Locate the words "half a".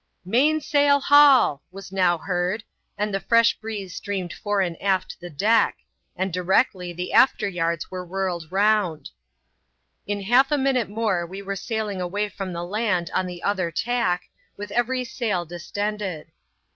10.21-10.57